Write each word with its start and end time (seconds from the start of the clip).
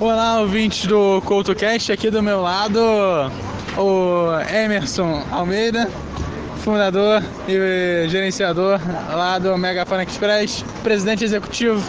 Olá, 0.00 0.40
ouvintes 0.40 0.86
do 0.86 1.20
CoutoCast, 1.20 1.92
aqui 1.92 2.08
do 2.08 2.22
meu 2.22 2.40
lado, 2.40 2.80
o 3.76 4.30
Emerson 4.50 5.22
Almeida, 5.30 5.90
fundador 6.64 7.22
e 7.46 8.08
gerenciador 8.08 8.80
lá 9.12 9.38
do 9.38 9.58
Megafone 9.58 10.04
Express, 10.04 10.64
presidente 10.82 11.22
executivo 11.22 11.82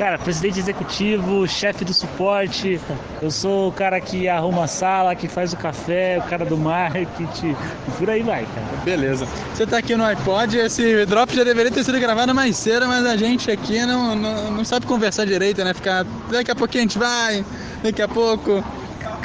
Cara, 0.00 0.16
presidente 0.16 0.58
executivo, 0.58 1.46
chefe 1.46 1.84
do 1.84 1.92
suporte, 1.92 2.80
eu 3.20 3.30
sou 3.30 3.68
o 3.68 3.72
cara 3.72 4.00
que 4.00 4.30
arruma 4.30 4.64
a 4.64 4.66
sala, 4.66 5.14
que 5.14 5.28
faz 5.28 5.52
o 5.52 5.58
café, 5.58 6.16
o 6.16 6.22
cara 6.22 6.42
do 6.46 6.56
marketing, 6.56 7.54
por 7.98 8.08
aí 8.08 8.22
vai, 8.22 8.46
cara. 8.46 8.66
Beleza. 8.82 9.28
Você 9.52 9.66
tá 9.66 9.76
aqui 9.76 9.94
no 9.94 10.02
iPod, 10.02 10.56
esse 10.56 11.04
drop 11.04 11.36
já 11.36 11.44
deveria 11.44 11.70
ter 11.70 11.84
sido 11.84 12.00
gravado 12.00 12.34
mais 12.34 12.56
cedo, 12.56 12.88
mas 12.88 13.04
a 13.04 13.14
gente 13.14 13.50
aqui 13.50 13.84
não, 13.84 14.16
não, 14.16 14.50
não 14.52 14.64
sabe 14.64 14.86
conversar 14.86 15.26
direito, 15.26 15.62
né? 15.62 15.74
Ficar, 15.74 16.06
daqui 16.30 16.50
a 16.50 16.54
pouquinho 16.54 16.84
a 16.84 16.86
gente 16.86 16.98
vai, 16.98 17.44
daqui 17.82 18.00
a 18.00 18.08
pouco 18.08 18.64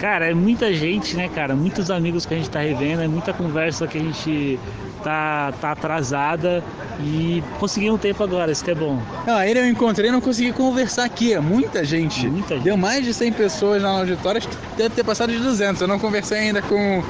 Cara, 0.06 0.30
é 0.30 0.36
muita 0.36 0.72
gente, 0.72 1.18
né, 1.18 1.28
cara? 1.28 1.56
Muitos 1.56 1.90
amigos 1.90 2.28
que 2.28 2.36
a 2.36 2.38
gente 2.38 2.48
tá 2.48 2.60
revendo, 2.60 3.02
é 3.02 3.08
muita 3.08 3.34
conversa 3.34 3.88
que 3.88 3.98
a 3.98 4.02
gente 4.02 4.60
tá, 5.04 5.52
tá 5.60 5.72
atrasada 5.72 6.64
e 7.00 7.44
consegui 7.60 7.90
um 7.90 7.98
tempo 7.98 8.24
agora, 8.24 8.52
isso 8.52 8.64
que 8.64 8.70
é 8.70 8.76
bom. 8.76 9.02
Ah, 9.26 9.48
ele 9.48 9.58
eu 9.58 9.68
encontrei 9.68 10.10
e 10.10 10.12
não 10.12 10.22
consegui 10.22 10.54
conversar 10.54 11.06
aqui, 11.06 11.34
é 11.34 11.40
muita 11.40 11.84
gente. 11.84 12.28
Muita 12.28 12.54
gente. 12.54 12.64
Deu 12.66 12.78
mais 12.78 13.04
de 13.04 13.16
100 13.16 13.32
pessoas 13.32 13.82
na 13.82 13.90
auditório, 13.90 14.38
acho 14.38 14.48
que 14.48 14.56
deve 14.78 14.94
ter 14.94 15.04
passado 15.04 15.32
de 15.32 15.40
200. 15.40 15.82
Eu 15.82 15.88
não 15.88 15.98
conversei 15.98 16.38
ainda 16.38 16.62
com 16.62 17.04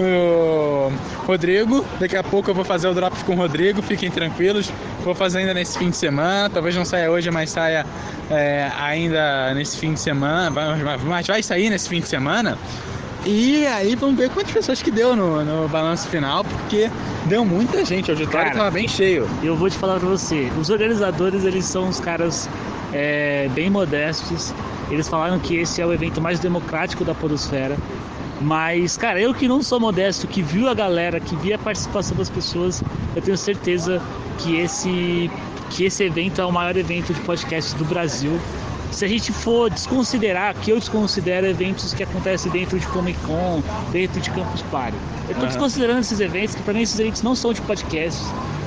o 0.00 0.92
Rodrigo, 1.26 1.84
daqui 1.98 2.16
a 2.16 2.22
pouco 2.22 2.50
eu 2.50 2.54
vou 2.54 2.64
fazer 2.64 2.88
o 2.88 2.94
drop 2.94 3.22
com 3.24 3.32
o 3.32 3.36
Rodrigo, 3.36 3.82
fiquem 3.82 4.10
tranquilos. 4.10 4.72
Vou 5.04 5.14
fazer 5.14 5.38
ainda 5.38 5.54
nesse 5.54 5.78
fim 5.78 5.90
de 5.90 5.96
semana, 5.96 6.48
talvez 6.48 6.74
não 6.74 6.84
saia 6.84 7.10
hoje, 7.10 7.30
mas 7.30 7.50
saia 7.50 7.84
é, 8.30 8.70
ainda 8.78 9.52
nesse 9.54 9.76
fim 9.78 9.94
de 9.94 10.00
semana, 10.00 10.50
mas 11.04 11.26
vai 11.26 11.42
sair 11.42 11.70
nesse 11.70 11.88
fim 11.88 12.00
de 12.00 12.08
semana. 12.08 12.56
E 13.26 13.66
aí 13.66 13.94
vamos 13.94 14.16
ver 14.16 14.30
quantas 14.30 14.50
pessoas 14.50 14.80
que 14.80 14.90
deu 14.90 15.14
no, 15.14 15.44
no 15.44 15.68
balanço 15.68 16.08
final, 16.08 16.42
porque 16.42 16.90
deu 17.26 17.44
muita 17.44 17.84
gente, 17.84 18.10
o 18.10 18.14
auditório 18.14 18.48
estava 18.48 18.70
bem 18.70 18.88
cheio. 18.88 19.28
Eu 19.42 19.54
vou 19.54 19.68
te 19.68 19.76
falar 19.76 20.00
para 20.00 20.08
você, 20.08 20.50
os 20.58 20.70
organizadores 20.70 21.44
eles 21.44 21.66
são 21.66 21.88
os 21.88 22.00
caras 22.00 22.48
é, 22.94 23.48
bem 23.54 23.68
modestos, 23.68 24.54
eles 24.90 25.06
falaram 25.06 25.38
que 25.38 25.56
esse 25.56 25.82
é 25.82 25.86
o 25.86 25.92
evento 25.92 26.20
mais 26.20 26.40
democrático 26.40 27.04
da 27.04 27.14
podosfera, 27.14 27.76
mas, 28.40 28.96
cara, 28.96 29.20
eu 29.20 29.34
que 29.34 29.46
não 29.46 29.62
sou 29.62 29.78
modesto, 29.78 30.26
que 30.26 30.42
viu 30.42 30.68
a 30.68 30.74
galera, 30.74 31.20
que 31.20 31.36
vi 31.36 31.52
a 31.52 31.58
participação 31.58 32.16
das 32.16 32.30
pessoas, 32.30 32.82
eu 33.14 33.20
tenho 33.20 33.36
certeza 33.36 34.00
que 34.38 34.56
esse, 34.56 35.30
que 35.70 35.84
esse 35.84 36.04
evento 36.04 36.40
é 36.40 36.44
o 36.44 36.52
maior 36.52 36.76
evento 36.76 37.12
de 37.12 37.20
podcast 37.20 37.74
do 37.76 37.84
Brasil 37.84 38.40
se 38.90 39.04
a 39.04 39.08
gente 39.08 39.32
for 39.32 39.70
desconsiderar, 39.70 40.54
que 40.54 40.70
eu 40.70 40.78
desconsidero 40.78 41.46
eventos 41.46 41.94
que 41.94 42.02
acontecem 42.02 42.50
dentro 42.50 42.78
de 42.78 42.86
Comic 42.88 43.18
Con, 43.20 43.62
dentro 43.92 44.20
de 44.20 44.30
Campus 44.30 44.62
Party. 44.62 44.96
Eu 44.96 45.30
estou 45.30 45.42
uhum. 45.42 45.48
desconsiderando 45.48 46.00
esses 46.00 46.18
eventos, 46.20 46.54
que 46.54 46.62
para 46.62 46.74
mim 46.74 46.82
esses 46.82 46.98
eventos 46.98 47.22
não 47.22 47.34
são 47.34 47.52
de 47.52 47.60
podcasts. 47.62 48.26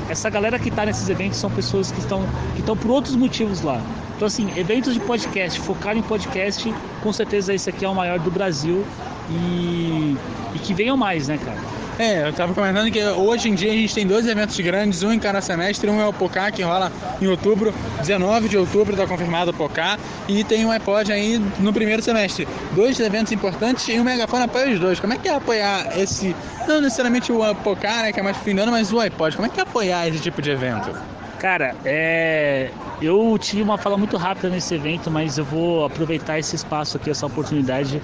Essa 0.10 0.30
galera 0.30 0.58
que 0.58 0.70
está 0.70 0.86
nesses 0.86 1.10
eventos 1.10 1.38
são 1.40 1.50
pessoas 1.52 1.92
que 1.92 2.00
estão, 2.00 2.24
que 2.54 2.62
estão 2.62 2.76
por 2.78 2.92
outros 2.92 3.16
motivos 3.16 3.62
lá. 3.62 3.82
Então, 4.16 4.28
assim, 4.28 4.50
eventos 4.56 4.94
de 4.94 5.00
podcast, 5.02 5.60
focar 5.60 5.98
em 5.98 6.02
podcast, 6.02 6.74
com 7.02 7.12
certeza 7.12 7.54
esse 7.54 7.70
aqui 7.70 7.84
é 7.84 7.90
o 7.90 7.96
maior 7.96 8.20
do 8.20 8.32
Brasil 8.32 8.86
e, 9.30 10.18
e 10.56 10.60
que 10.60 10.74
venham 10.74 10.98
mais, 10.98 11.28
né, 11.28 11.38
cara? 11.44 11.74
É, 12.00 12.24
eu 12.24 12.30
estava 12.30 12.54
comentando 12.56 12.90
que 12.90 13.04
hoje 13.04 13.50
em 13.50 13.54
dia 13.54 13.72
a 13.72 13.76
gente 13.76 13.94
tem 13.94 14.08
dois 14.08 14.28
eventos 14.28 14.60
grandes, 14.60 15.04
um 15.04 15.12
em 15.12 15.20
cada 15.20 15.42
semestre, 15.42 15.88
um 15.90 16.02
é 16.02 16.08
o 16.08 16.12
Pocá, 16.12 16.50
que 16.50 16.64
rola 16.64 16.92
em 17.22 17.28
outubro, 17.28 17.72
19 18.00 18.50
de 18.50 18.58
outubro 18.58 18.94
está 18.94 19.06
confirmado 19.06 19.52
o 19.52 19.54
Pocá, 19.54 20.00
e 20.28 20.44
tem 20.44 20.66
o 20.66 20.72
iPod 20.72 21.12
aí 21.12 21.40
no 21.60 21.72
primeiro 21.72 22.02
semestre. 22.02 22.48
Dois 22.74 23.00
eventos 23.00 23.32
importantes 23.32 23.88
e 23.90 24.00
o 24.00 24.04
Megafone 24.04 24.46
apoia 24.46 24.74
os 24.74 24.80
dois. 24.80 25.00
Como 25.00 25.14
é 25.14 25.18
que 25.18 25.30
é 25.30 25.36
apoiar 25.36 26.00
esse, 26.00 26.36
não 26.68 26.82
necessariamente 26.82 27.32
o 27.32 27.56
Pocá, 27.56 28.02
né, 28.02 28.12
que 28.12 28.20
é 28.20 28.24
mais 28.24 28.38
fim 28.38 28.54
mas 28.54 28.92
o 28.92 29.00
iPod, 29.00 29.36
como 29.36 29.46
é 29.46 29.50
que 29.50 29.60
é 29.60 29.64
apoiar 29.64 30.08
esse 30.08 30.20
tipo 30.20 30.42
de 30.42 30.50
evento? 30.50 30.90
Cara, 31.38 31.76
é... 31.86 32.72
eu 33.02 33.38
tive 33.38 33.62
uma 33.62 33.78
fala 33.78 33.98
muito 33.98 34.18
rápida 34.18 34.50
nesse 34.50 34.74
evento, 34.74 35.12
mas 35.12 35.38
eu 35.38 35.44
vou 35.46 35.86
aproveitar 35.86 36.40
esse 36.40 36.56
espaço 36.56 36.98
aqui, 36.98 37.10
essa 37.10 37.26
oportunidade, 37.26 38.02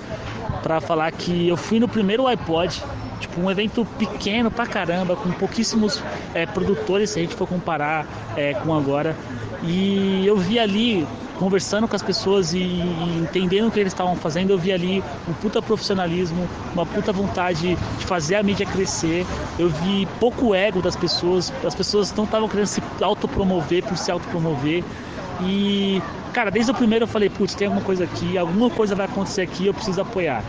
para 0.61 0.79
falar 0.81 1.11
que 1.11 1.47
eu 1.47 1.57
fui 1.57 1.79
no 1.79 1.87
primeiro 1.87 2.27
iPod 2.27 2.81
Tipo, 3.19 3.41
um 3.41 3.51
evento 3.51 3.85
pequeno 3.97 4.49
pra 4.49 4.65
caramba, 4.65 5.15
com 5.15 5.29
pouquíssimos 5.31 6.01
é, 6.33 6.45
produtores, 6.45 7.09
se 7.09 7.19
a 7.19 7.21
gente 7.21 7.35
for 7.35 7.47
comparar 7.47 8.07
é, 8.35 8.53
com 8.53 8.73
agora. 8.73 9.15
E 9.61 10.25
eu 10.25 10.37
vi 10.37 10.57
ali, 10.57 11.05
conversando 11.37 11.85
com 11.85 11.95
as 11.95 12.01
pessoas 12.01 12.53
e, 12.53 12.59
e 12.59 13.19
entendendo 13.21 13.67
o 13.67 13.71
que 13.71 13.79
eles 13.79 13.91
estavam 13.91 14.15
fazendo, 14.15 14.51
eu 14.51 14.57
vi 14.57 14.71
ali 14.71 15.03
um 15.27 15.33
puta 15.33 15.61
profissionalismo, 15.61 16.47
uma 16.73 16.85
puta 16.85 17.11
vontade 17.11 17.75
de 17.75 18.05
fazer 18.05 18.35
a 18.35 18.43
mídia 18.43 18.65
crescer. 18.65 19.25
Eu 19.57 19.69
vi 19.69 20.07
pouco 20.17 20.55
ego 20.55 20.81
das 20.81 20.95
pessoas, 20.95 21.51
as 21.65 21.75
pessoas 21.75 22.13
não 22.13 22.23
estavam 22.23 22.47
querendo 22.47 22.67
se 22.67 22.81
autopromover 23.01 23.83
por 23.83 23.97
se 23.97 24.09
autopromover. 24.09 24.81
E, 25.41 26.01
cara, 26.33 26.49
desde 26.49 26.71
o 26.71 26.73
primeiro 26.73 27.03
eu 27.03 27.07
falei, 27.07 27.29
putz, 27.29 27.55
tem 27.55 27.67
alguma 27.67 27.85
coisa 27.85 28.03
aqui, 28.03 28.37
alguma 28.37 28.69
coisa 28.69 28.95
vai 28.95 29.05
acontecer 29.05 29.41
aqui, 29.41 29.67
eu 29.67 29.73
preciso 29.73 30.01
apoiar. 30.01 30.43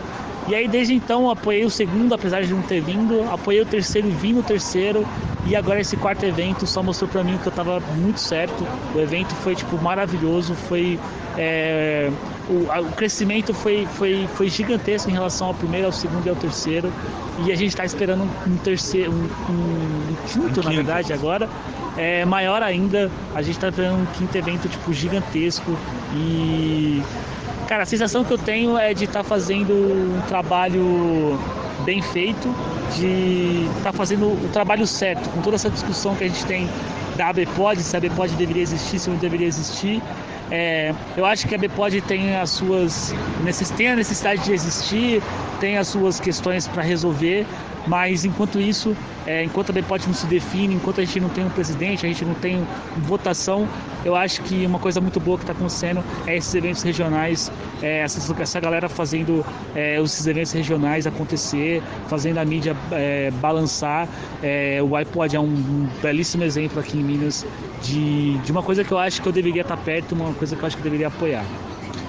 E 0.47 0.55
aí 0.55 0.67
desde 0.67 0.93
então 0.93 1.29
apoiei 1.29 1.63
o 1.63 1.69
segundo, 1.69 2.13
apesar 2.13 2.41
de 2.41 2.51
não 2.51 2.61
ter 2.63 2.81
vindo, 2.81 3.23
apoiei 3.31 3.61
o 3.61 3.65
terceiro 3.65 4.07
e 4.07 4.11
vim 4.11 4.33
no 4.33 4.43
terceiro. 4.43 5.05
E 5.45 5.55
agora 5.55 5.79
esse 5.79 5.95
quarto 5.97 6.23
evento 6.25 6.67
só 6.67 6.83
mostrou 6.83 7.09
para 7.09 7.23
mim 7.23 7.37
que 7.37 7.47
eu 7.47 7.51
estava 7.51 7.79
muito 7.95 8.19
certo. 8.19 8.65
O 8.95 8.99
evento 8.99 9.33
foi 9.35 9.55
tipo 9.55 9.81
maravilhoso, 9.81 10.53
foi 10.53 10.99
é, 11.37 12.11
o, 12.49 12.65
o, 12.65 12.91
crescimento 12.93 13.53
foi, 13.53 13.87
foi, 13.93 14.27
foi 14.35 14.49
gigantesco 14.49 15.09
em 15.09 15.13
relação 15.13 15.47
ao 15.47 15.53
primeiro, 15.53 15.85
ao 15.87 15.91
segundo 15.91 16.25
e 16.25 16.29
ao 16.29 16.35
terceiro. 16.35 16.91
E 17.45 17.51
a 17.51 17.55
gente 17.55 17.69
está 17.69 17.85
esperando 17.85 18.23
um, 18.23 18.57
terceiro, 18.57 19.11
um, 19.11 19.23
um, 19.49 20.15
quinto, 20.27 20.59
um 20.59 20.63
na 20.63 20.69
verdade, 20.71 21.13
agora. 21.13 21.49
É 21.97 22.25
maior 22.25 22.63
ainda. 22.63 23.11
A 23.35 23.41
gente 23.41 23.55
está 23.55 23.69
esperando 23.69 24.01
um 24.01 24.05
quinto 24.13 24.35
evento 24.37 24.69
tipo 24.69 24.93
gigantesco 24.93 25.77
e 26.13 27.01
Cara, 27.71 27.83
a 27.83 27.85
sensação 27.85 28.25
que 28.25 28.33
eu 28.33 28.37
tenho 28.37 28.77
é 28.77 28.93
de 28.93 29.05
estar 29.05 29.23
tá 29.23 29.23
fazendo 29.23 29.71
um 29.71 30.21
trabalho 30.27 31.39
bem 31.85 32.01
feito, 32.01 32.53
de 32.97 33.65
estar 33.77 33.91
tá 33.91 33.93
fazendo 33.93 34.25
o 34.25 34.49
trabalho 34.51 34.85
certo, 34.85 35.29
com 35.29 35.41
toda 35.41 35.55
essa 35.55 35.69
discussão 35.69 36.13
que 36.13 36.25
a 36.25 36.27
gente 36.27 36.45
tem 36.45 36.69
da 37.15 37.29
ABPOD, 37.29 37.81
se 37.81 37.95
a 37.95 37.99
ABPOD 37.99 38.33
deveria 38.35 38.61
existir, 38.61 38.99
se 38.99 39.09
não 39.09 39.15
deveria 39.15 39.47
existir. 39.47 40.03
É, 40.51 40.93
eu 41.15 41.25
acho 41.25 41.47
que 41.47 41.55
a 41.55 41.57
ABPOD 41.57 42.01
tem 42.01 42.35
as 42.35 42.49
suas 42.49 43.15
tem 43.77 43.87
a 43.87 43.95
necessidade 43.95 44.43
de 44.43 44.51
existir, 44.51 45.23
tem 45.61 45.77
as 45.77 45.87
suas 45.87 46.19
questões 46.19 46.67
para 46.67 46.83
resolver, 46.83 47.45
mas 47.87 48.25
enquanto 48.25 48.59
isso, 48.59 48.95
é, 49.25 49.43
enquanto 49.43 49.69
a 49.71 49.73
Bepot 49.73 50.05
não 50.05 50.13
se 50.13 50.25
define, 50.27 50.75
enquanto 50.75 51.01
a 51.01 51.05
gente 51.05 51.19
não 51.19 51.29
tem 51.29 51.45
um 51.45 51.49
presidente, 51.49 52.05
a 52.05 52.09
gente 52.09 52.25
não 52.25 52.33
tem 52.35 52.65
votação, 52.97 53.67
eu 54.03 54.15
acho 54.15 54.41
que 54.43 54.65
uma 54.65 54.79
coisa 54.79 54.99
muito 54.99 55.19
boa 55.19 55.37
que 55.37 55.43
está 55.43 55.53
acontecendo 55.53 56.03
é 56.25 56.35
esses 56.37 56.53
eventos 56.53 56.81
regionais, 56.83 57.51
é, 57.81 57.99
essa, 57.99 58.41
essa, 58.41 58.59
galera 58.59 58.89
fazendo 58.89 59.45
é, 59.75 60.01
esses 60.01 60.25
eventos 60.27 60.51
regionais 60.51 61.05
acontecer, 61.07 61.81
fazendo 62.07 62.37
a 62.37 62.45
mídia 62.45 62.75
é, 62.91 63.31
balançar. 63.31 64.07
É, 64.41 64.79
o 64.81 64.95
iPod 64.95 65.35
é 65.35 65.39
um, 65.39 65.43
um, 65.43 65.87
belíssimo 66.01 66.43
exemplo 66.43 66.79
aqui 66.79 66.97
em 66.97 67.03
Minas 67.03 67.45
de, 67.81 68.37
de 68.39 68.51
uma 68.51 68.63
coisa 68.63 68.83
que 68.83 68.91
eu 68.91 68.99
acho 68.99 69.21
que 69.21 69.27
eu 69.27 69.33
deveria 69.33 69.61
estar 69.61 69.77
perto, 69.77 70.13
uma 70.13 70.33
coisa 70.33 70.55
que 70.55 70.61
eu 70.61 70.67
acho 70.67 70.75
que 70.77 70.81
eu 70.81 70.83
deveria 70.83 71.07
apoiar. 71.07 71.45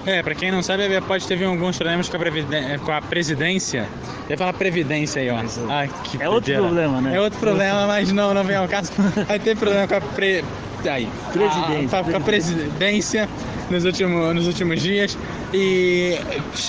É, 0.04 0.22
pra 0.22 0.34
quem 0.34 0.50
não 0.50 0.62
sabe, 0.62 0.84
a 0.84 0.88
Bepod 0.88 1.26
teve 1.26 1.44
alguns 1.44 1.76
problemas 1.76 2.08
com 2.08 2.16
a, 2.16 2.78
com 2.78 2.92
a 2.92 3.00
presidência. 3.00 3.86
Eu 4.24 4.30
ia 4.30 4.38
falar 4.38 4.52
previdência 4.52 5.22
aí, 5.22 5.30
ó. 5.30 5.38
Ah, 5.68 5.86
que 5.86 6.20
é 6.20 6.28
outro 6.28 6.54
problema, 6.54 7.00
né? 7.00 7.16
É 7.16 7.20
outro 7.20 7.38
problema, 7.38 7.86
mas 7.86 8.10
não, 8.10 8.34
não 8.34 8.42
vem 8.42 8.56
ao 8.56 8.66
caso. 8.66 8.92
Aí 9.28 9.38
tem 9.38 9.54
problema 9.54 9.86
com 9.86 9.94
a 9.94 10.00
pre... 10.00 10.44
aí, 10.88 11.08
presidência. 11.32 11.98
A, 11.98 12.04
com 12.04 12.16
a 12.16 12.20
presidência 12.20 13.28
nos 13.70 13.84
últimos, 13.84 14.34
nos 14.34 14.46
últimos 14.46 14.82
dias 14.82 15.16
e 15.54 16.18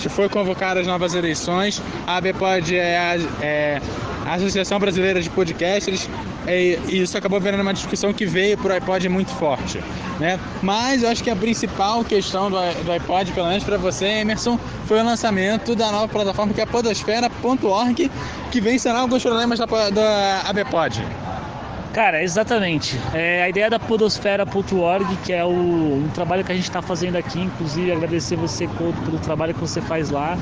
foi 0.09 0.29
convocar 0.29 0.77
as 0.77 0.85
novas 0.85 1.15
eleições. 1.15 1.81
A 2.05 2.17
ABPOD 2.17 2.75
é, 2.75 3.19
é 3.41 3.81
a 4.25 4.35
Associação 4.35 4.79
Brasileira 4.79 5.21
de 5.21 5.29
Podcasters 5.29 6.07
e 6.47 7.01
isso 7.01 7.17
acabou 7.17 7.39
virando 7.39 7.61
uma 7.61 7.73
discussão 7.73 8.13
que 8.13 8.25
veio 8.25 8.57
para 8.57 8.73
o 8.73 8.75
iPod 8.75 9.07
muito 9.09 9.31
forte. 9.31 9.79
Né? 10.19 10.39
Mas 10.61 11.03
eu 11.03 11.09
acho 11.09 11.23
que 11.23 11.29
a 11.29 11.35
principal 11.35 12.03
questão 12.03 12.49
do, 12.49 12.57
do 12.83 12.91
iPod, 12.91 13.31
pelo 13.31 13.47
menos 13.47 13.63
para 13.63 13.77
você, 13.77 14.05
Emerson, 14.05 14.59
foi 14.85 14.99
o 14.99 15.03
lançamento 15.03 15.75
da 15.75 15.91
nova 15.91 16.07
plataforma 16.07 16.53
que 16.53 16.61
é 16.61 16.63
a 16.63 16.67
podosfera.org, 16.67 18.11
que 18.51 18.61
vem 18.61 18.77
sanar 18.77 19.01
alguns 19.01 19.21
problemas 19.21 19.59
da, 19.59 19.65
da 19.65 20.41
ABPod. 20.45 21.03
Cara, 21.93 22.23
exatamente. 22.23 22.99
É 23.13 23.43
a 23.43 23.49
ideia 23.49 23.69
da 23.69 23.79
podosfera.org, 23.79 25.15
que 25.23 25.31
é 25.31 25.45
o, 25.45 25.49
um 25.49 26.09
trabalho 26.11 26.43
que 26.43 26.51
a 26.51 26.55
gente 26.55 26.63
está 26.63 26.81
fazendo 26.81 27.17
aqui, 27.17 27.39
inclusive 27.39 27.91
agradecer 27.91 28.35
você, 28.35 28.65
Couto, 28.65 28.99
pelo 29.01 29.19
trabalho 29.19 29.53
que 29.53 29.59
você 29.59 29.79
faz 29.79 30.09
lá. 30.09 30.35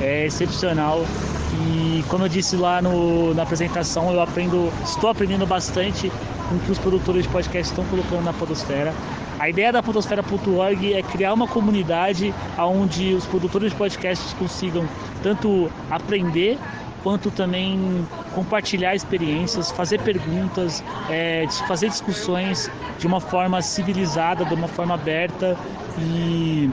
É 0.00 0.24
excepcional. 0.24 1.04
E 1.66 2.04
como 2.08 2.24
eu 2.24 2.28
disse 2.28 2.56
lá 2.56 2.82
no, 2.82 3.32
na 3.34 3.42
apresentação, 3.42 4.12
eu 4.12 4.20
aprendo, 4.20 4.72
estou 4.84 5.08
aprendendo 5.08 5.46
bastante 5.46 6.12
com 6.48 6.56
o 6.56 6.60
que 6.60 6.70
os 6.70 6.78
produtores 6.78 7.24
de 7.24 7.28
podcast 7.28 7.72
estão 7.72 7.84
colocando 7.86 8.22
na 8.22 8.32
podosfera. 8.32 8.92
A 9.38 9.48
ideia 9.50 9.72
da 9.72 9.82
Podosfera.org 9.82 10.94
é 10.94 11.02
criar 11.02 11.32
uma 11.32 11.48
comunidade 11.48 12.32
onde 12.56 13.14
os 13.14 13.26
produtores 13.26 13.72
de 13.72 13.76
podcasts 13.76 14.32
consigam 14.34 14.88
tanto 15.22 15.70
aprender 15.90 16.56
quanto 17.02 17.30
também 17.30 18.06
compartilhar 18.34 18.94
experiências, 18.94 19.70
fazer 19.70 20.00
perguntas, 20.00 20.82
é, 21.10 21.46
fazer 21.68 21.88
discussões 21.88 22.70
de 22.98 23.06
uma 23.06 23.20
forma 23.20 23.60
civilizada, 23.60 24.44
de 24.44 24.54
uma 24.54 24.68
forma 24.68 24.94
aberta 24.94 25.56
e 25.98 26.70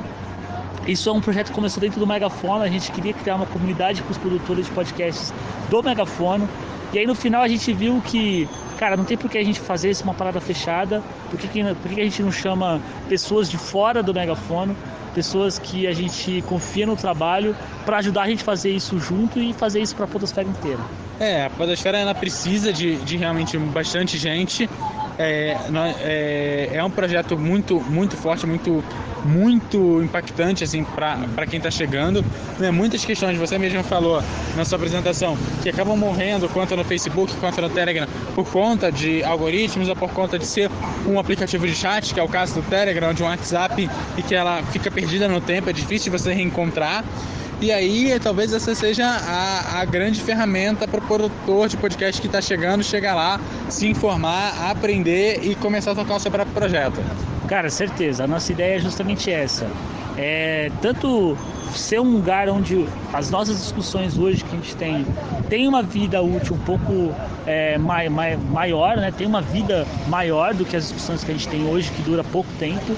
isso 0.88 1.10
é 1.10 1.12
um 1.12 1.22
projeto 1.22 1.48
que 1.48 1.54
começou 1.54 1.80
dentro 1.80 2.00
do 2.00 2.08
Megafono, 2.08 2.64
a 2.64 2.68
gente 2.68 2.92
queria 2.92 3.14
criar 3.14 3.36
uma 3.36 3.46
comunidade 3.46 4.02
com 4.02 4.12
os 4.12 4.18
produtores 4.18 4.66
de 4.66 4.72
podcasts 4.72 5.34
do 5.70 5.84
Megafono. 5.84 6.50
E 6.94 7.00
aí 7.00 7.06
no 7.06 7.16
final 7.16 7.42
a 7.42 7.48
gente 7.48 7.72
viu 7.72 8.02
que, 8.06 8.50
cara, 8.78 8.98
não 8.98 9.06
tem 9.06 9.18
por 9.18 9.30
que 9.30 9.38
a 9.38 9.44
gente 9.44 9.60
fazer 9.60 9.92
isso 9.92 10.04
uma 10.04 10.14
parada 10.14 10.42
fechada, 10.42 11.02
por 11.30 11.40
que, 11.40 11.48
por 11.48 11.92
que 11.92 12.02
a 12.02 12.04
gente 12.04 12.22
não 12.22 12.32
chama 12.32 12.82
pessoas 13.08 13.50
de 13.50 13.58
fora 13.58 14.04
do 14.04 14.14
Megafono, 14.14 14.76
pessoas 15.14 15.60
que 15.60 15.88
a 15.88 15.94
gente 15.94 16.42
confia 16.48 16.86
no 16.86 16.96
trabalho, 16.96 17.56
para 17.86 17.98
ajudar 17.98 18.24
a 18.24 18.28
gente 18.28 18.42
a 18.42 18.46
fazer 18.46 18.72
isso 18.72 19.00
junto 19.00 19.40
e 19.40 19.54
fazer 19.54 19.82
isso 19.82 19.96
para 19.96 20.06
a 20.06 20.08
podosfera 20.08 20.48
inteira. 20.48 20.80
É, 21.20 21.46
a 21.46 21.50
podosfera 21.50 22.00
ela 22.00 22.16
precisa 22.16 22.74
de, 22.74 22.98
de 22.98 23.18
realmente 23.18 23.58
bastante 23.58 24.18
gente 24.18 24.70
é, 25.22 25.58
é, 26.02 26.70
é 26.74 26.84
um 26.84 26.90
projeto 26.90 27.38
muito, 27.38 27.80
muito 27.80 28.16
forte, 28.16 28.46
muito, 28.46 28.84
muito 29.24 30.02
impactante 30.02 30.64
assim, 30.64 30.84
para 30.84 31.46
quem 31.50 31.58
está 31.58 31.72
chegando. 31.72 32.24
Né? 32.60 32.72
Muitas 32.72 33.06
questões, 33.06 33.38
você 33.38 33.58
mesmo 33.58 33.84
falou 33.84 34.24
na 34.56 34.66
sua 34.66 34.78
apresentação, 34.78 35.38
que 35.62 35.70
acabam 35.70 35.98
morrendo, 35.98 36.50
quanto 36.50 36.76
no 36.76 36.84
Facebook, 36.84 37.34
quanto 37.38 37.62
no 37.62 37.70
Telegram, 37.70 38.08
por 38.36 38.50
conta 38.50 38.92
de 38.92 39.24
algoritmos 39.24 39.88
ou 39.88 39.96
por 39.96 40.12
conta 40.12 40.38
de 40.38 40.46
ser 40.46 40.70
um 41.08 41.20
aplicativo 41.20 41.68
de 41.68 41.76
chat, 41.76 42.14
que 42.14 42.20
é 42.20 42.24
o 42.24 42.30
caso 42.30 42.56
do 42.56 42.62
Telegram, 42.64 43.14
de 43.14 43.24
um 43.24 43.26
WhatsApp, 43.26 43.90
e 44.18 44.24
que 44.24 44.36
ela 44.36 44.62
fica 44.64 44.90
perdida 44.92 45.28
no 45.28 45.42
tempo, 45.42 45.70
é 45.70 45.74
difícil 45.74 46.12
de 46.12 46.18
você 46.18 46.34
reencontrar. 46.34 47.04
E 47.62 47.72
aí, 47.72 48.20
talvez 48.20 48.52
essa 48.54 48.74
seja 48.74 49.06
a, 49.06 49.82
a 49.82 49.86
grande 49.86 50.20
ferramenta 50.20 50.88
para 50.88 51.00
o 51.00 51.04
produtor 51.04 51.70
de 51.70 51.78
podcast 51.78 52.20
que 52.20 52.26
está 52.26 52.42
chegando, 52.42 52.84
chegar 52.84 53.14
lá, 53.14 53.40
se 53.70 53.88
informar, 53.88 54.72
aprender 54.72 55.42
e 55.44 55.54
começar 55.54 55.92
a 55.92 55.96
tocar 55.96 56.16
o 56.16 56.20
seu 56.20 56.32
próprio 56.32 56.56
projeto. 56.56 57.00
Cara, 57.48 57.70
certeza. 57.70 58.24
A 58.24 58.28
nossa 58.28 58.52
ideia 58.52 58.78
é 58.78 58.80
justamente 58.80 59.30
essa. 59.30 59.70
É 60.18 60.72
tanto 60.82 61.38
ser 61.76 62.02
um 62.02 62.12
lugar 62.14 62.50
onde 62.50 62.88
as 63.14 63.30
nossas 63.30 63.60
discussões 63.60 64.18
hoje 64.18 64.44
que 64.44 64.56
a 64.56 64.60
gente 64.60 64.76
tem 64.76 65.06
tem 65.48 65.68
uma 65.68 65.84
vida 65.84 66.22
útil 66.22 66.56
um 66.56 66.60
pouco 66.60 67.14
é, 67.46 67.78
mai, 67.78 68.10
mai, 68.10 68.38
maior, 68.38 68.98
né? 68.98 69.14
tem 69.16 69.28
uma 69.28 69.42
vida 69.42 69.86
maior 70.08 70.56
do 70.56 70.66
que 70.66 70.76
as 70.76 70.86
discussões 70.86 71.24
que 71.24 71.32
a 71.32 71.34
gente 71.36 71.48
tem 71.48 71.68
hoje, 71.68 71.92
que 71.92 72.02
dura 72.02 72.24
pouco 72.24 72.50
tempo, 72.58 72.98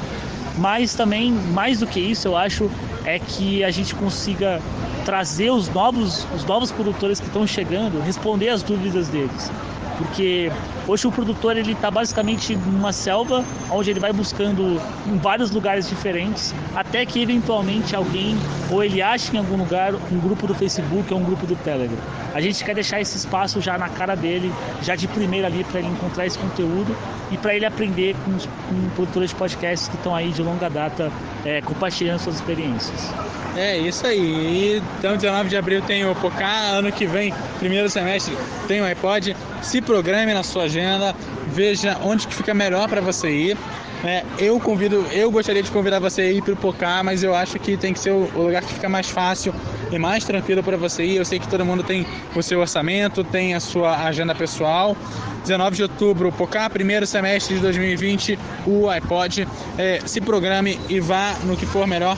mas 0.58 0.96
também, 0.96 1.32
mais 1.32 1.80
do 1.80 1.88
que 1.88 2.00
isso, 2.00 2.28
eu 2.28 2.38
acho 2.38 2.70
é 3.06 3.20
que 3.20 3.64
a 3.64 3.72
gente 3.72 3.94
consiga 3.96 4.62
trazer 5.06 5.52
os 5.52 5.70
novos, 5.70 6.26
os 6.36 6.46
novos 6.46 6.72
produtores 6.72 7.20
que 7.20 7.28
estão 7.28 7.46
chegando, 7.46 8.02
responder 8.02 8.50
as 8.50 8.64
dúvidas 8.64 9.10
deles. 9.10 9.52
Porque 9.98 10.52
hoje 10.88 11.06
o 11.06 11.12
produtor 11.12 11.56
ele 11.56 11.74
está 11.74 11.92
basicamente 11.92 12.56
numa 12.56 12.92
selva 12.92 13.46
onde 13.70 13.92
ele 13.92 14.00
vai 14.00 14.12
buscando 14.12 14.82
em 15.06 15.18
vários 15.18 15.52
lugares 15.52 15.88
diferentes, 15.88 16.54
até 16.76 17.06
que 17.06 17.22
eventualmente 17.22 17.96
alguém 17.96 18.36
ou 18.72 18.84
ele 18.84 19.02
ache 19.02 19.36
em 19.36 19.40
algum 19.40 19.58
lugar 19.58 19.94
um 19.94 20.20
grupo 20.20 20.48
do 20.48 20.56
Facebook 20.56 21.14
ou 21.14 21.20
um 21.20 21.24
grupo 21.24 21.46
do 21.46 21.56
Telegram. 21.58 21.98
A 22.34 22.42
gente 22.42 22.64
quer 22.64 22.74
deixar 22.74 23.00
esse 23.02 23.18
espaço 23.18 23.62
já 23.62 23.78
na 23.78 23.88
cara 23.88 24.16
dele, 24.16 24.52
já 24.82 24.96
de 24.96 25.08
primeira 25.08 25.48
ali 25.48 25.64
para 25.64 25.80
ele 25.80 25.90
encontrar 25.90 26.26
esse 26.26 26.40
conteúdo 26.40 26.96
e 27.34 27.38
para 27.38 27.56
ele 27.56 27.66
aprender 27.66 28.16
com, 28.24 28.32
com 28.32 28.90
produtores 28.96 29.32
de 29.32 29.36
podcasts 29.36 29.88
que 29.88 29.96
estão 29.96 30.16
aí 30.16 30.30
de 30.30 30.42
longa 30.44 30.70
data 30.70 31.12
é, 31.44 31.62
compartilhando 31.62 32.20
suas 32.20 32.36
experiências. 32.36 33.12
É 33.58 33.78
isso 33.78 34.06
aí. 34.06 34.82
Então, 35.00 35.16
19 35.16 35.50
de 35.50 35.58
abril 35.58 35.82
tem 35.82 36.06
o 36.06 36.16
Pocá, 36.16 36.70
ano 36.70 36.92
que 36.92 37.06
vem, 37.08 37.34
primeiro 37.60 37.90
semestre, 37.90 38.38
tem 38.68 38.82
o 38.82 38.86
iPod. 38.86 39.36
Se 39.62 39.82
programe 39.82 40.34
na 40.34 40.44
sua 40.44 40.64
agenda, 40.64 41.16
veja 41.48 41.98
onde 42.04 42.28
que 42.28 42.36
fica 42.36 42.54
melhor 42.54 42.88
para 42.88 43.02
você 43.02 43.30
ir. 43.30 43.58
É, 44.04 44.22
eu 44.38 44.60
convido, 44.60 45.06
eu 45.14 45.32
gostaria 45.32 45.64
de 45.64 45.72
convidar 45.72 45.98
você 45.98 46.24
a 46.24 46.32
ir 46.32 46.44
para 46.44 46.54
o 46.54 46.58
Pocá, 46.58 47.02
mas 47.04 47.24
eu 47.24 47.34
acho 47.34 47.58
que 47.58 47.78
tem 47.78 47.94
que 47.94 48.00
ser 48.00 48.12
o, 48.12 48.30
lugar 48.36 48.62
que 48.62 48.74
fica 48.74 48.90
mais 48.90 49.10
fácil 49.10 49.56
e 49.90 49.98
mais 49.98 50.26
tranquilo 50.26 50.62
para 50.62 50.76
você 50.76 51.06
ir. 51.06 51.16
Eu 51.16 51.24
sei 51.24 51.40
que 51.40 51.48
todo 51.48 51.64
mundo 51.64 51.84
tem 51.84 52.06
o 52.36 52.44
seu 52.44 52.60
orçamento, 52.60 53.24
tem 53.24 53.54
a 53.54 53.62
sua 53.62 54.06
agenda 54.06 54.36
pessoal. 54.36 54.98
19 55.44 55.76
de 55.78 55.84
outubro, 55.84 56.32
Pocá, 56.34 56.70
primeiro 56.70 57.08
semestre 57.08 57.56
de 57.56 57.62
2020, 57.62 58.38
o 58.68 58.90
iPod. 58.90 59.48
É, 59.78 60.02
se 60.06 60.20
programe 60.20 60.78
e 60.90 61.00
vá 61.00 61.36
no 61.44 61.56
que 61.56 61.66
for 61.66 61.88
melhor 61.88 62.18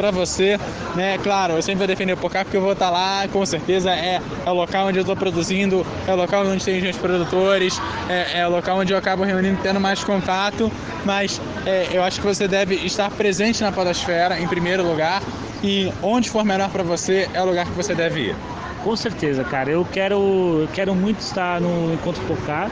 para 0.00 0.10
você, 0.10 0.58
né? 0.96 1.18
Claro, 1.18 1.52
eu 1.52 1.62
sempre 1.62 1.80
vou 1.80 1.86
defender 1.86 2.14
o 2.14 2.16
Pocá 2.16 2.42
porque 2.42 2.56
eu 2.56 2.62
vou 2.62 2.72
estar 2.72 2.86
tá 2.86 2.90
lá, 2.90 3.28
com 3.28 3.44
certeza 3.44 3.90
é, 3.90 4.18
é 4.46 4.50
o 4.50 4.54
local 4.54 4.86
onde 4.86 4.98
eu 4.98 5.02
estou 5.02 5.14
produzindo, 5.14 5.86
é 6.08 6.12
o 6.12 6.16
local 6.16 6.46
onde 6.46 6.64
tem 6.64 6.80
gente 6.80 6.98
produtores, 6.98 7.78
é, 8.08 8.40
é, 8.40 8.46
o 8.46 8.50
local 8.50 8.78
onde 8.78 8.94
eu 8.94 8.96
acabo 8.96 9.24
reunindo, 9.24 9.58
tendo 9.62 9.78
mais 9.78 10.02
contato, 10.02 10.72
mas 11.04 11.38
é, 11.66 11.88
eu 11.92 12.02
acho 12.02 12.18
que 12.18 12.26
você 12.26 12.48
deve 12.48 12.76
estar 12.76 13.10
presente 13.10 13.60
na 13.62 13.70
podosfera 13.70 14.40
em 14.40 14.48
primeiro 14.48 14.82
lugar 14.82 15.22
e 15.62 15.92
onde 16.02 16.30
for 16.30 16.46
melhor 16.46 16.70
para 16.70 16.82
você 16.82 17.28
é 17.34 17.42
o 17.42 17.44
lugar 17.44 17.66
que 17.66 17.72
você 17.72 17.94
deve 17.94 18.28
ir. 18.28 18.36
Com 18.82 18.96
certeza, 18.96 19.44
cara. 19.44 19.70
Eu 19.70 19.86
quero, 19.92 20.66
quero 20.72 20.94
muito 20.94 21.20
estar 21.20 21.60
no 21.60 21.92
Encontro 21.92 22.22
Pocá 22.22 22.70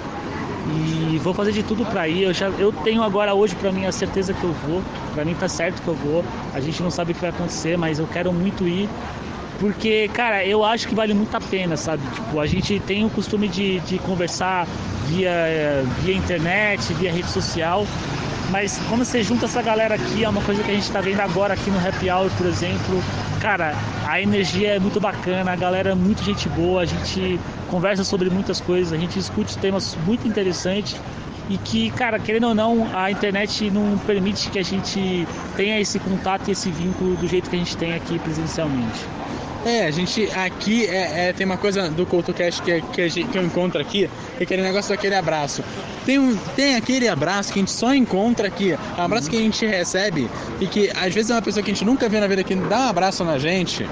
e 0.71 1.19
vou 1.19 1.33
fazer 1.33 1.53
de 1.53 1.63
tudo 1.63 1.85
para 1.87 2.09
ir. 2.09 2.23
Eu, 2.23 2.33
já, 2.35 2.49
eu 2.49 2.73
tenho 2.73 3.03
agora 3.03 3.35
hoje 3.35 3.55
para 3.55 3.73
mim 3.73 3.87
a 3.87 3.93
certeza 3.93 4.35
que 4.35 4.45
eu 4.45 4.53
vou. 4.53 4.83
Para 5.15 5.25
mim 5.25 5.35
tá 5.35 5.49
certo 5.49 5.83
que 5.83 5.89
eu 5.89 5.95
vou. 5.95 6.25
A 6.55 6.61
gente 6.61 6.83
não 6.83 6.91
sabe 6.91 7.13
o 7.13 7.15
que 7.15 7.21
vai 7.21 7.31
acontecer, 7.31 7.77
mas 7.77 7.99
eu 7.99 8.07
quero 8.07 8.33
muito 8.33 8.67
ir. 8.67 8.89
Porque, 9.59 10.09
cara, 10.15 10.45
eu 10.45 10.65
acho 10.65 10.87
que 10.87 10.95
vale 10.95 11.13
muito 11.15 11.35
a 11.35 11.41
pena, 11.41 11.77
sabe? 11.77 12.03
Tipo, 12.15 12.39
a 12.39 12.47
gente 12.47 12.79
tem 12.81 13.05
o 13.05 13.11
costume 13.11 13.49
de, 13.49 13.81
de 13.81 13.99
conversar 13.99 14.67
via, 15.07 15.85
via 16.03 16.15
internet, 16.15 16.93
via 16.95 17.11
rede 17.11 17.29
social. 17.29 17.85
Mas 18.51 18.81
quando 18.89 19.05
você 19.05 19.23
junta 19.23 19.47
essa 19.47 19.61
galera 19.61 19.97
aqui, 19.97 20.25
é 20.25 20.29
uma 20.29 20.41
coisa 20.43 20.63
que 20.63 20.71
a 20.71 20.75
gente 20.75 20.85
está 20.85 21.01
vendo 21.01 21.21
agora 21.21 21.55
aqui 21.55 21.71
no 21.71 21.79
Happy 21.79 22.09
Hour, 22.09 22.31
por 22.39 22.47
exemplo. 22.47 23.03
Cara, 23.41 23.75
a 24.07 24.21
energia 24.21 24.75
é 24.75 24.79
muito 24.79 25.01
bacana, 25.01 25.53
a 25.53 25.57
galera 25.57 25.91
é 25.91 25.95
muito 25.95 26.23
gente 26.23 26.49
boa, 26.49 26.83
a 26.83 26.85
gente 26.85 27.39
conversa 27.69 28.05
sobre 28.05 28.29
muitas 28.31 28.61
coisas, 28.61 28.93
a 28.93 28.97
gente 28.97 29.15
discute 29.15 29.57
temas 29.59 29.97
muito 30.07 30.27
interessantes 30.27 31.01
e 31.49 31.57
que, 31.57 31.91
cara, 31.91 32.19
querendo 32.19 32.49
ou 32.49 32.55
não, 32.55 32.87
a 32.95 33.11
internet 33.11 33.71
não 33.71 33.97
permite 33.99 34.51
que 34.51 34.59
a 34.59 34.63
gente 34.63 35.27
tenha 35.57 35.81
esse 35.81 35.99
contato 35.99 36.49
e 36.49 36.53
esse 36.53 36.71
vínculo 36.71 37.17
do 37.17 37.27
jeito 37.27 37.49
que 37.49 37.57
a 37.57 37.59
gente 37.59 37.77
tem 37.77 37.95
aqui 37.95 38.19
presencialmente. 38.19 39.07
É, 39.69 39.87
a 39.87 39.91
gente 39.91 40.27
aqui 40.31 40.87
é, 40.87 41.29
é 41.29 41.33
tem 41.35 41.45
uma 41.45 41.59
coisa 41.59 41.91
do 41.91 42.07
CoutoCast 42.07 42.63
que, 42.63 42.81
que, 42.81 43.25
que 43.25 43.37
eu 43.37 43.45
encontro 43.45 43.79
aqui, 43.79 44.09
é 44.41 44.43
aquele 44.43 44.63
negócio 44.63 44.89
daquele 44.89 45.15
abraço. 45.15 45.63
Tem, 46.07 46.19
um, 46.19 46.35
tem 46.57 46.75
aquele 46.75 47.07
abraço 47.07 47.53
que 47.53 47.59
a 47.59 47.61
gente 47.61 47.71
só 47.71 47.93
encontra 47.95 48.49
aqui, 48.49 48.73
é 48.73 48.79
um 48.99 49.05
abraço 49.05 49.29
que 49.29 49.37
a 49.37 49.41
gente 49.41 49.67
recebe 49.67 50.27
e 50.59 50.67
que 50.67 50.91
às 50.97 51.13
vezes 51.13 51.31
é 51.31 51.35
uma 51.35 51.43
pessoa 51.43 51.63
que 51.63 51.71
a 51.71 51.75
gente 51.75 51.85
nunca 51.85 52.09
viu 52.09 52.19
na 52.19 52.27
vida 52.27 52.43
que 52.43 52.55
dá 52.55 52.87
um 52.87 52.89
abraço 52.89 53.23
na 53.25 53.39
gente, 53.39 53.87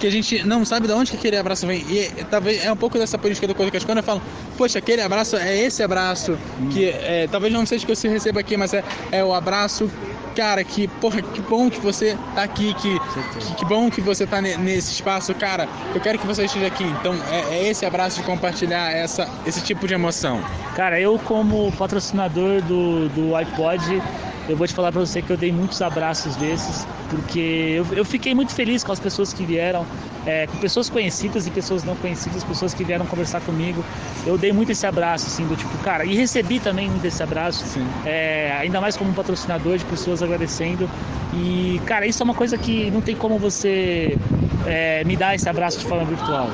que 0.00 0.08
a 0.08 0.10
gente 0.10 0.44
não 0.44 0.64
sabe 0.64 0.88
de 0.88 0.92
onde 0.92 1.12
que 1.12 1.16
aquele 1.16 1.36
abraço 1.36 1.68
vem. 1.68 1.86
E 1.88 2.10
talvez 2.28 2.64
é 2.64 2.72
um 2.72 2.76
pouco 2.76 2.98
dessa 2.98 3.16
política 3.16 3.46
do 3.46 3.54
CoutoCast. 3.54 3.86
Quando 3.86 3.98
eu 3.98 4.04
falo, 4.04 4.20
poxa, 4.58 4.80
aquele 4.80 5.02
abraço 5.02 5.36
é 5.36 5.56
esse 5.56 5.84
abraço, 5.84 6.36
que 6.72 6.88
é, 6.88 7.28
talvez 7.30 7.52
não 7.52 7.64
seja 7.64 7.86
que 7.86 7.94
você 7.94 8.08
receba 8.08 8.40
aqui, 8.40 8.56
mas 8.56 8.74
é, 8.74 8.82
é 9.12 9.22
o 9.22 9.32
abraço 9.32 9.88
cara, 10.32 10.64
que 10.64 10.88
porra, 10.88 11.22
que 11.22 11.40
bom 11.42 11.70
que 11.70 11.80
você 11.80 12.16
tá 12.34 12.42
aqui, 12.42 12.74
que, 12.74 12.98
que, 12.98 13.54
que, 13.56 13.64
bom 13.64 13.90
que 13.90 14.00
você 14.00 14.26
tá 14.26 14.40
nesse 14.40 14.92
espaço, 14.92 15.34
cara. 15.34 15.68
Eu 15.94 16.00
quero 16.00 16.18
que 16.18 16.26
você 16.26 16.44
esteja 16.44 16.66
aqui. 16.66 16.84
Então 16.84 17.14
é, 17.30 17.56
é, 17.56 17.68
esse 17.68 17.84
abraço 17.86 18.20
de 18.20 18.26
compartilhar 18.26 18.92
essa, 18.92 19.28
esse 19.46 19.62
tipo 19.62 19.86
de 19.86 19.94
emoção. 19.94 20.42
Cara, 20.74 21.00
eu 21.00 21.18
como 21.18 21.70
patrocinador 21.72 22.62
do, 22.62 23.08
do 23.10 23.36
iPod, 23.36 24.02
eu 24.48 24.56
vou 24.56 24.66
te 24.66 24.74
falar 24.74 24.90
para 24.90 25.00
você 25.00 25.22
que 25.22 25.30
eu 25.30 25.36
dei 25.36 25.52
muitos 25.52 25.80
abraços 25.80 26.34
desses, 26.36 26.86
porque 27.08 27.74
eu, 27.76 27.86
eu 27.92 28.04
fiquei 28.04 28.34
muito 28.34 28.52
feliz 28.52 28.82
com 28.82 28.92
as 28.92 28.98
pessoas 28.98 29.32
que 29.32 29.44
vieram, 29.44 29.86
é, 30.26 30.46
com 30.46 30.56
pessoas 30.58 30.88
conhecidas 30.88 31.46
e 31.46 31.50
pessoas 31.50 31.84
não 31.84 31.96
conhecidas, 31.96 32.44
pessoas 32.44 32.72
que 32.74 32.84
vieram 32.84 33.06
conversar 33.06 33.40
comigo. 33.40 33.84
Eu 34.26 34.38
dei 34.38 34.52
muito 34.52 34.72
esse 34.72 34.86
abraço, 34.86 35.26
assim, 35.26 35.46
do 35.46 35.56
tipo, 35.56 35.76
cara, 35.78 36.04
e 36.04 36.14
recebi 36.14 36.60
também 36.60 36.88
muito 36.88 37.04
esse 37.04 37.22
abraço, 37.22 37.64
é, 38.04 38.56
ainda 38.58 38.80
mais 38.80 38.96
como 38.96 39.10
um 39.10 39.14
patrocinador 39.14 39.78
de 39.78 39.84
pessoas 39.84 40.22
agradecendo. 40.22 40.88
E, 41.34 41.80
cara, 41.86 42.06
isso 42.06 42.22
é 42.22 42.24
uma 42.24 42.34
coisa 42.34 42.56
que 42.58 42.90
não 42.90 43.00
tem 43.00 43.16
como 43.16 43.38
você 43.38 44.18
é, 44.66 45.02
me 45.04 45.16
dar 45.16 45.34
esse 45.34 45.48
abraço 45.48 45.78
de 45.78 45.86
forma 45.86 46.04
virtual. 46.04 46.50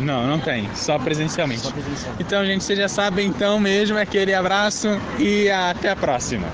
Não, 0.00 0.26
não 0.28 0.38
tem, 0.38 0.68
só 0.74 0.96
presencialmente. 0.98 1.62
só 1.62 1.70
presencialmente. 1.72 2.22
Então, 2.22 2.44
gente, 2.44 2.62
vocês 2.62 2.78
já 2.78 2.88
sabem 2.88 3.26
então 3.26 3.58
mesmo, 3.58 3.98
aquele 3.98 4.32
abraço 4.32 4.88
e 5.18 5.50
até 5.50 5.90
a 5.90 5.96
próxima. 5.96 6.46